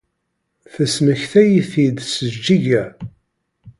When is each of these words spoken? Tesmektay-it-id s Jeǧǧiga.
Tesmektay-it-id 0.73 1.97
s 2.11 2.13
Jeǧǧiga. 2.29 2.83